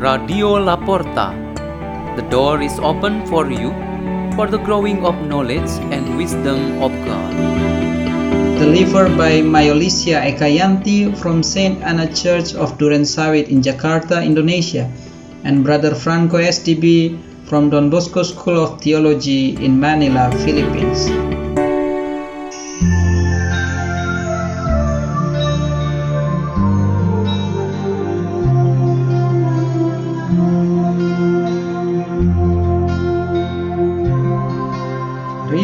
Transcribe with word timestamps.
Radio 0.00 0.56
La 0.56 0.76
Porta. 0.78 1.36
The 2.16 2.24
door 2.30 2.62
is 2.62 2.78
open 2.78 3.26
for 3.26 3.50
you 3.52 3.68
for 4.34 4.46
the 4.46 4.56
growing 4.56 5.04
of 5.04 5.14
knowledge 5.28 5.68
and 5.92 6.16
wisdom 6.16 6.80
of 6.80 6.90
God. 7.04 7.34
Delivered 8.56 9.18
by 9.18 9.44
Mayolisia 9.44 10.24
Ekayanti 10.24 11.14
from 11.18 11.42
Saint 11.42 11.82
Anna 11.82 12.08
Church 12.14 12.54
of 12.54 12.78
Duren 12.78 13.04
Sawit 13.04 13.48
in 13.48 13.60
Jakarta, 13.60 14.24
Indonesia, 14.24 14.90
and 15.44 15.62
Brother 15.62 15.94
Franco 15.94 16.38
SDB 16.38 17.20
from 17.44 17.68
Don 17.68 17.90
Bosco 17.90 18.22
School 18.22 18.56
of 18.56 18.80
Theology 18.80 19.62
in 19.62 19.78
Manila, 19.78 20.32
Philippines. 20.48 21.12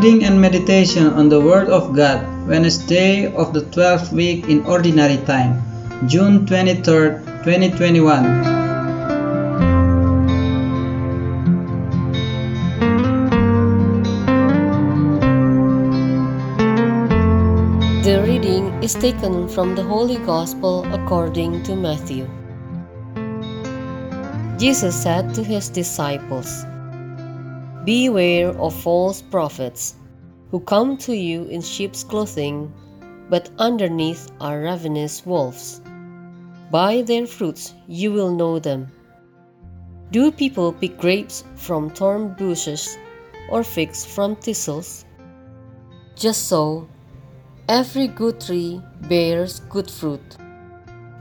Reading 0.00 0.24
and 0.24 0.40
meditation 0.40 1.12
on 1.12 1.28
the 1.28 1.38
Word 1.38 1.68
of 1.68 1.94
God, 1.94 2.24
Wednesday 2.48 3.28
of 3.36 3.52
the 3.52 3.60
12th 3.68 4.16
week 4.16 4.48
in 4.48 4.64
Ordinary 4.64 5.20
Time, 5.28 5.60
June 6.08 6.46
23rd, 6.46 7.20
2021. 7.44 8.24
The 18.00 18.24
reading 18.24 18.72
is 18.82 18.94
taken 18.94 19.52
from 19.52 19.76
the 19.76 19.84
Holy 19.84 20.16
Gospel 20.24 20.88
according 20.96 21.62
to 21.64 21.76
Matthew. 21.76 22.24
Jesus 24.56 24.96
said 24.96 25.34
to 25.34 25.44
his 25.44 25.68
disciples, 25.68 26.64
Beware 27.84 28.50
of 28.58 28.74
false 28.74 29.22
prophets 29.22 29.94
who 30.50 30.60
come 30.60 30.96
to 30.98 31.16
you 31.16 31.44
in 31.44 31.62
sheep's 31.62 32.04
clothing, 32.04 32.72
but 33.28 33.50
underneath 33.58 34.30
are 34.40 34.60
ravenous 34.60 35.24
wolves. 35.24 35.80
By 36.70 37.02
their 37.02 37.26
fruits 37.26 37.74
you 37.88 38.12
will 38.12 38.34
know 38.34 38.58
them. 38.58 38.88
Do 40.10 40.30
people 40.32 40.72
pick 40.72 40.98
grapes 40.98 41.44
from 41.56 41.90
thorn 41.90 42.34
bushes 42.34 42.98
or 43.50 43.62
figs 43.62 44.04
from 44.04 44.36
thistles? 44.36 45.04
Just 46.16 46.48
so, 46.48 46.88
Every 47.70 48.08
good 48.08 48.40
tree 48.40 48.82
bears 49.08 49.60
good 49.70 49.88
fruit, 49.88 50.36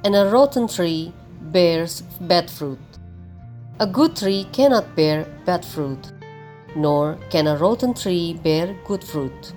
and 0.03 0.15
a 0.15 0.25
rotten 0.31 0.67
tree 0.67 1.13
bears 1.53 2.01
bad 2.21 2.49
fruit. 2.49 2.79
A 3.79 3.85
good 3.85 4.15
tree 4.15 4.47
cannot 4.51 4.95
bear 4.95 5.27
bad 5.45 5.63
fruit, 5.63 6.11
nor 6.75 7.17
can 7.29 7.47
a 7.47 7.57
rotten 7.57 7.93
tree 7.93 8.39
bear 8.43 8.75
good 8.85 9.03
fruit. 9.03 9.53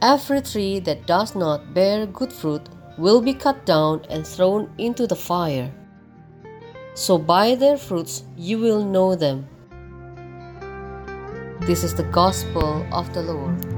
Every 0.00 0.40
tree 0.40 0.80
that 0.80 1.06
does 1.06 1.34
not 1.34 1.74
bear 1.74 2.06
good 2.06 2.32
fruit 2.32 2.68
will 2.98 3.22
be 3.22 3.34
cut 3.34 3.64
down 3.64 4.04
and 4.10 4.26
thrown 4.26 4.70
into 4.78 5.06
the 5.06 5.16
fire. 5.16 5.72
So 6.94 7.18
by 7.18 7.54
their 7.54 7.78
fruits 7.78 8.24
you 8.36 8.58
will 8.58 8.84
know 8.84 9.14
them. 9.14 9.48
This 11.60 11.84
is 11.84 11.94
the 11.94 12.08
gospel 12.10 12.86
of 12.92 13.12
the 13.14 13.22
Lord. 13.22 13.71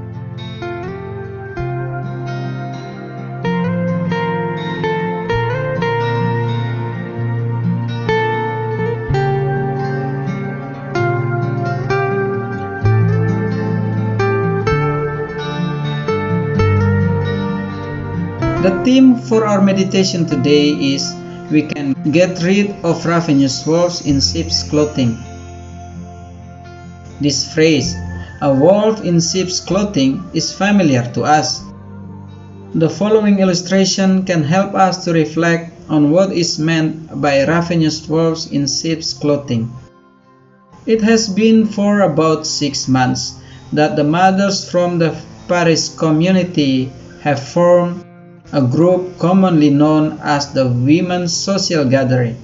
The 18.65 18.81
theme 18.83 19.21
for 19.21 19.45
our 19.45 19.61
meditation 19.61 20.25
today 20.25 20.73
is 20.73 21.13
We 21.53 21.69
can 21.69 21.93
get 22.09 22.41
rid 22.41 22.73
of 22.81 23.05
ravenous 23.05 23.61
wolves 23.61 24.01
in 24.01 24.17
sheep's 24.17 24.65
clothing. 24.65 25.21
This 27.21 27.45
phrase, 27.53 27.93
a 28.41 28.49
wolf 28.51 29.05
in 29.05 29.21
sheep's 29.21 29.59
clothing, 29.59 30.25
is 30.33 30.49
familiar 30.51 31.05
to 31.13 31.21
us. 31.29 31.61
The 32.73 32.89
following 32.89 33.37
illustration 33.37 34.25
can 34.25 34.41
help 34.41 34.73
us 34.73 35.05
to 35.05 35.13
reflect 35.13 35.77
on 35.87 36.09
what 36.09 36.33
is 36.33 36.57
meant 36.57 37.21
by 37.21 37.45
ravenous 37.45 38.09
wolves 38.09 38.49
in 38.49 38.65
sheep's 38.65 39.13
clothing. 39.13 39.69
It 40.87 41.05
has 41.05 41.29
been 41.29 41.67
for 41.67 42.01
about 42.01 42.47
six 42.47 42.87
months 42.87 43.37
that 43.73 43.95
the 43.95 44.03
mothers 44.03 44.65
from 44.65 44.97
the 44.97 45.13
Paris 45.47 45.93
community 45.93 46.89
have 47.21 47.37
formed 47.37 48.01
a 48.51 48.61
group 48.61 49.17
commonly 49.17 49.69
known 49.69 50.19
as 50.21 50.53
the 50.53 50.67
Women's 50.67 51.33
Social 51.33 51.83
Gathering 51.85 52.37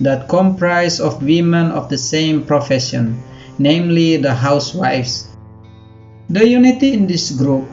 that 0.00 0.28
comprise 0.28 1.00
of 1.00 1.22
women 1.22 1.72
of 1.72 1.88
the 1.88 1.96
same 1.96 2.44
profession, 2.44 3.22
namely 3.58 4.16
the 4.18 4.34
housewives. 4.34 5.28
The 6.28 6.46
unity 6.46 6.92
in 6.92 7.06
this 7.06 7.30
group 7.30 7.64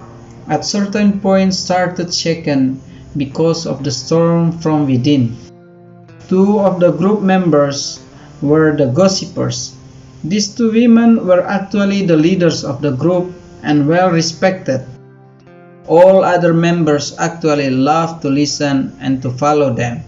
at 0.48 0.64
certain 0.64 1.20
points 1.20 1.60
started 1.60 2.14
shaken 2.14 2.80
because 3.18 3.68
of 3.68 3.84
the 3.84 3.92
storm 3.92 4.58
from 4.60 4.88
within. 4.88 5.36
Two 6.30 6.60
of 6.60 6.80
the 6.80 6.92
group 6.92 7.22
members 7.22 8.00
were 8.42 8.76
the 8.78 8.88
gossipers. 8.88 9.76
These 10.24 10.56
two 10.56 10.72
women 10.72 11.28
were 11.28 11.44
actually 11.44 12.06
the 12.06 12.16
leaders 12.16 12.64
of 12.64 12.82
the 12.82 12.92
group 12.92 13.34
and 13.62 13.88
well 13.88 14.10
respected 14.10 14.88
all 15.88 16.24
other 16.24 16.54
members 16.54 17.16
actually 17.20 17.70
loved 17.70 18.22
to 18.22 18.30
listen 18.30 18.96
and 19.00 19.22
to 19.22 19.30
follow 19.30 19.74
them. 19.74 20.04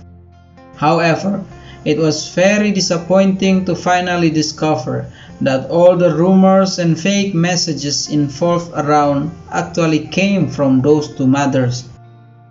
However, 0.76 1.44
it 1.86 1.98
was 1.98 2.30
very 2.30 2.72
disappointing 2.72 3.66
to 3.66 3.76
finally 3.76 4.30
discover 4.30 5.12
that 5.42 5.70
all 5.70 5.96
the 5.96 6.16
rumors 6.16 6.80
and 6.80 7.00
fake 7.00 7.36
messages 7.36 8.10
involved 8.10 8.72
around 8.74 9.32
actually 9.52 10.08
came 10.08 10.48
from 10.50 10.82
those 10.82 11.14
two 11.16 11.28
mothers. 11.28 11.84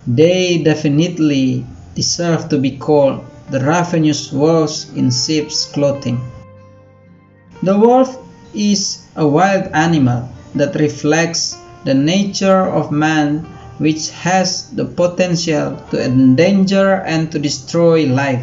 They 0.06 0.62
definitely 0.62 1.66
deserve 1.94 2.48
to 2.50 2.58
be 2.58 2.76
called 2.76 3.24
the 3.50 3.60
ravenous 3.60 4.32
wolves 4.32 4.92
in 4.94 5.10
sheep's 5.10 5.66
clothing. 5.66 6.20
The 7.62 7.78
wolf 7.78 8.16
is 8.54 9.06
a 9.16 9.26
wild 9.26 9.72
animal 9.72 10.28
that 10.54 10.74
reflects 10.76 11.56
the 11.84 11.94
nature 11.94 12.64
of 12.64 12.90
man 12.90 13.44
which 13.78 14.10
has 14.10 14.70
the 14.70 14.84
potential 14.84 15.76
to 15.90 16.02
endanger 16.02 17.02
and 17.04 17.30
to 17.32 17.38
destroy 17.38 18.06
life. 18.06 18.42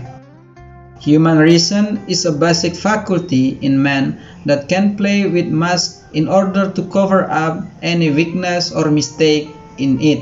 Human 1.01 1.39
reason 1.39 2.05
is 2.07 2.25
a 2.25 2.31
basic 2.31 2.75
faculty 2.75 3.57
in 3.61 3.81
man 3.81 4.21
that 4.45 4.69
can 4.69 4.95
play 4.97 5.25
with 5.25 5.47
mask 5.47 6.05
in 6.13 6.27
order 6.27 6.69
to 6.69 6.83
cover 6.93 7.25
up 7.31 7.65
any 7.81 8.11
weakness 8.11 8.71
or 8.71 8.91
mistake 8.91 9.49
in 9.77 9.99
it. 9.99 10.21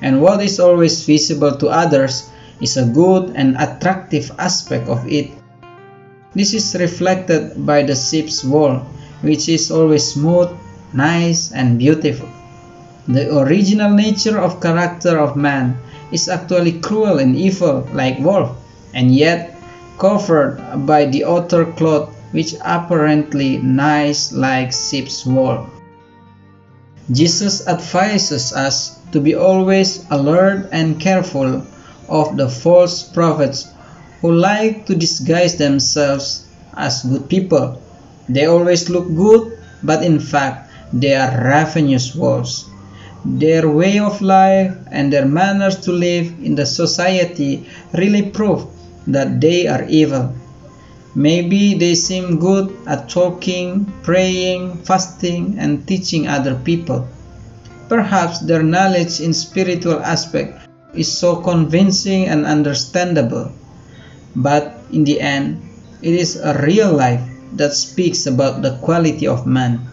And 0.00 0.22
what 0.22 0.40
is 0.40 0.60
always 0.60 1.04
visible 1.04 1.58
to 1.58 1.68
others 1.68 2.30
is 2.60 2.76
a 2.76 2.86
good 2.86 3.34
and 3.36 3.56
attractive 3.58 4.32
aspect 4.38 4.88
of 4.88 5.04
it. 5.06 5.30
This 6.32 6.54
is 6.54 6.76
reflected 6.78 7.66
by 7.66 7.82
the 7.82 7.96
ship's 7.96 8.44
wall, 8.44 8.86
which 9.20 9.48
is 9.48 9.70
always 9.70 10.14
smooth, 10.14 10.48
nice, 10.94 11.52
and 11.52 11.78
beautiful. 11.78 12.37
The 13.08 13.38
original 13.38 13.90
nature 13.90 14.38
of 14.38 14.60
character 14.60 15.18
of 15.18 15.34
man 15.34 15.78
is 16.12 16.28
actually 16.28 16.80
cruel 16.80 17.18
and 17.18 17.34
evil 17.36 17.88
like 17.94 18.20
wolf, 18.20 18.54
and 18.92 19.14
yet 19.14 19.56
covered 19.96 20.60
by 20.84 21.06
the 21.06 21.24
outer 21.24 21.64
cloth 21.64 22.14
which 22.32 22.54
apparently 22.60 23.56
nice 23.58 24.32
like 24.32 24.72
sheep's 24.72 25.24
wool. 25.24 25.66
Jesus 27.10 27.66
advises 27.66 28.52
us 28.52 28.98
to 29.12 29.20
be 29.20 29.34
always 29.34 30.04
alert 30.10 30.68
and 30.70 31.00
careful 31.00 31.64
of 32.08 32.36
the 32.36 32.48
false 32.48 33.02
prophets 33.02 33.72
who 34.20 34.32
like 34.32 34.84
to 34.84 34.94
disguise 34.94 35.56
themselves 35.56 36.44
as 36.76 37.04
good 37.04 37.28
people. 37.30 37.80
They 38.28 38.44
always 38.44 38.90
look 38.90 39.08
good, 39.08 39.56
but 39.82 40.04
in 40.04 40.20
fact, 40.20 40.70
they 40.92 41.14
are 41.14 41.32
ravenous 41.32 42.14
wolves. 42.14 42.68
Their 43.28 43.68
way 43.68 43.98
of 43.98 44.22
life 44.22 44.72
and 44.90 45.12
their 45.12 45.26
manners 45.26 45.76
to 45.84 45.92
live 45.92 46.32
in 46.42 46.54
the 46.54 46.64
society 46.64 47.68
really 47.92 48.22
prove 48.22 48.64
that 49.06 49.38
they 49.38 49.68
are 49.68 49.84
evil. 49.84 50.32
Maybe 51.14 51.74
they 51.74 51.94
seem 51.94 52.40
good 52.40 52.72
at 52.86 53.10
talking, 53.10 53.84
praying, 54.02 54.78
fasting, 54.88 55.56
and 55.58 55.86
teaching 55.86 56.26
other 56.26 56.54
people. 56.54 57.06
Perhaps 57.90 58.40
their 58.40 58.62
knowledge 58.62 59.20
in 59.20 59.34
spiritual 59.34 60.00
aspect 60.00 60.64
is 60.94 61.12
so 61.12 61.36
convincing 61.36 62.28
and 62.28 62.46
understandable. 62.46 63.52
But 64.36 64.80
in 64.90 65.04
the 65.04 65.20
end, 65.20 65.60
it 66.00 66.14
is 66.14 66.36
a 66.40 66.56
real 66.64 66.96
life 66.96 67.20
that 67.60 67.74
speaks 67.74 68.24
about 68.24 68.62
the 68.62 68.78
quality 68.80 69.26
of 69.26 69.46
man 69.46 69.84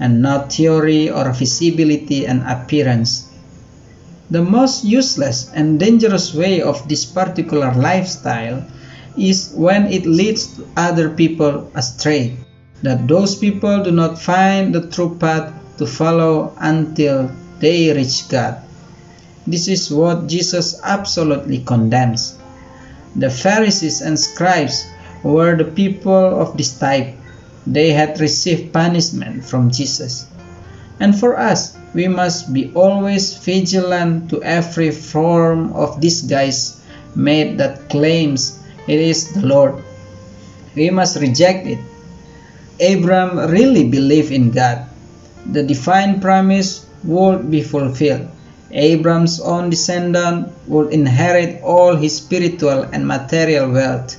and 0.00 0.22
not 0.22 0.52
theory 0.52 1.10
or 1.10 1.32
visibility 1.32 2.26
and 2.26 2.42
appearance. 2.42 3.30
The 4.30 4.42
most 4.42 4.84
useless 4.84 5.50
and 5.54 5.78
dangerous 5.78 6.34
way 6.34 6.62
of 6.62 6.88
this 6.88 7.04
particular 7.04 7.72
lifestyle 7.74 8.64
is 9.16 9.52
when 9.54 9.86
it 9.86 10.06
leads 10.06 10.60
other 10.76 11.10
people 11.10 11.70
astray, 11.74 12.36
that 12.82 13.06
those 13.06 13.36
people 13.36 13.82
do 13.82 13.90
not 13.90 14.18
find 14.18 14.74
the 14.74 14.88
true 14.90 15.16
path 15.16 15.52
to 15.78 15.86
follow 15.86 16.52
until 16.58 17.30
they 17.60 17.92
reach 17.92 18.28
God. 18.28 18.58
This 19.46 19.68
is 19.68 19.92
what 19.92 20.26
Jesus 20.26 20.80
absolutely 20.82 21.58
condemns. 21.58 22.38
The 23.14 23.30
Pharisees 23.30 24.00
and 24.00 24.18
scribes 24.18 24.86
were 25.22 25.54
the 25.54 25.64
people 25.64 26.40
of 26.40 26.56
this 26.56 26.78
type. 26.78 27.14
They 27.66 27.92
had 27.92 28.20
received 28.20 28.72
punishment 28.72 29.44
from 29.44 29.70
Jesus. 29.70 30.26
And 31.00 31.18
for 31.18 31.38
us, 31.38 31.76
we 31.94 32.08
must 32.08 32.52
be 32.52 32.70
always 32.74 33.38
vigilant 33.38 34.30
to 34.30 34.42
every 34.42 34.90
form 34.90 35.72
of 35.72 36.00
disguise 36.00 36.80
made 37.14 37.58
that 37.58 37.88
claims 37.88 38.60
it 38.86 39.00
is 39.00 39.32
the 39.32 39.46
Lord. 39.46 39.82
We 40.74 40.90
must 40.90 41.20
reject 41.20 41.66
it. 41.66 41.78
Abram 42.82 43.38
really 43.50 43.88
believed 43.88 44.32
in 44.32 44.50
God. 44.50 44.86
The 45.46 45.62
divine 45.62 46.20
promise 46.20 46.84
would 47.04 47.50
be 47.50 47.62
fulfilled. 47.62 48.28
Abram's 48.72 49.40
own 49.40 49.70
descendant 49.70 50.50
would 50.66 50.92
inherit 50.92 51.62
all 51.62 51.94
his 51.94 52.16
spiritual 52.16 52.82
and 52.90 53.06
material 53.06 53.70
wealth. 53.70 54.18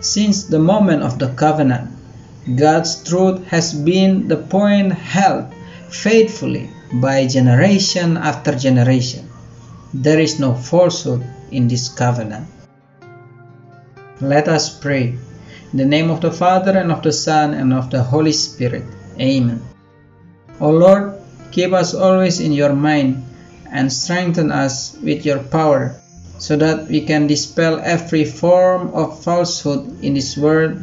Since 0.00 0.44
the 0.44 0.60
moment 0.60 1.02
of 1.02 1.18
the 1.18 1.34
covenant, 1.34 1.90
God's 2.48 3.04
truth 3.04 3.44
has 3.48 3.74
been 3.74 4.26
the 4.26 4.36
point 4.36 4.92
held 4.92 5.52
faithfully 5.90 6.70
by 6.92 7.26
generation 7.26 8.16
after 8.16 8.54
generation. 8.56 9.28
There 9.92 10.18
is 10.18 10.40
no 10.40 10.54
falsehood 10.54 11.22
in 11.50 11.68
this 11.68 11.88
covenant. 11.88 12.46
Let 14.20 14.48
us 14.48 14.72
pray. 14.72 15.18
In 15.72 15.78
the 15.78 15.84
name 15.84 16.10
of 16.10 16.20
the 16.20 16.32
Father, 16.32 16.76
and 16.78 16.90
of 16.90 17.02
the 17.02 17.12
Son, 17.12 17.54
and 17.54 17.72
of 17.72 17.90
the 17.90 18.02
Holy 18.02 18.32
Spirit. 18.32 18.84
Amen. 19.20 19.62
O 20.60 20.70
Lord, 20.70 21.20
keep 21.52 21.72
us 21.72 21.94
always 21.94 22.40
in 22.40 22.52
your 22.52 22.72
mind 22.72 23.22
and 23.70 23.92
strengthen 23.92 24.50
us 24.50 24.96
with 25.02 25.24
your 25.24 25.38
power, 25.38 25.94
so 26.38 26.56
that 26.56 26.88
we 26.88 27.04
can 27.04 27.26
dispel 27.26 27.80
every 27.84 28.24
form 28.24 28.88
of 28.94 29.22
falsehood 29.22 30.02
in 30.02 30.14
this 30.14 30.36
world 30.36 30.82